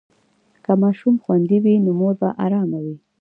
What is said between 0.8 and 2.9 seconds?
ماشوم خوندي وي، نو مور به ارامه